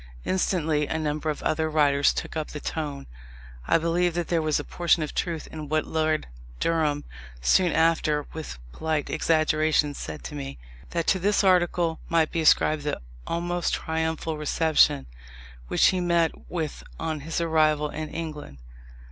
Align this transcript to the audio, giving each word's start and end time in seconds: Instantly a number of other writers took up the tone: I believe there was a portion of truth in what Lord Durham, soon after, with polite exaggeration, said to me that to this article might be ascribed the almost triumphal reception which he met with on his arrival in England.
Instantly 0.25 0.87
a 0.87 0.97
number 0.97 1.29
of 1.29 1.43
other 1.43 1.69
writers 1.69 2.11
took 2.11 2.35
up 2.35 2.47
the 2.47 2.59
tone: 2.59 3.05
I 3.67 3.77
believe 3.77 4.15
there 4.15 4.41
was 4.41 4.59
a 4.59 4.63
portion 4.63 5.03
of 5.03 5.13
truth 5.13 5.45
in 5.51 5.69
what 5.69 5.85
Lord 5.85 6.25
Durham, 6.59 7.03
soon 7.39 7.71
after, 7.71 8.25
with 8.33 8.57
polite 8.71 9.11
exaggeration, 9.11 9.93
said 9.93 10.23
to 10.23 10.33
me 10.33 10.57
that 10.89 11.05
to 11.05 11.19
this 11.19 11.43
article 11.43 11.99
might 12.09 12.31
be 12.31 12.41
ascribed 12.41 12.81
the 12.81 12.99
almost 13.27 13.75
triumphal 13.75 14.39
reception 14.39 15.05
which 15.67 15.89
he 15.89 15.99
met 16.01 16.31
with 16.49 16.83
on 16.99 17.19
his 17.19 17.39
arrival 17.39 17.91
in 17.91 18.09
England. 18.09 18.57